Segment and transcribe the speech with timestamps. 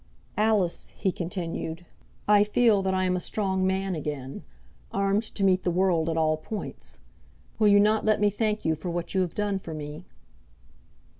[0.39, 1.85] "Alice," he continued,
[2.27, 4.43] "I feel that I am a strong man again,
[4.91, 6.97] armed to meet the world at all points.
[7.59, 10.05] Will you not let me thank you for what you have done for me?"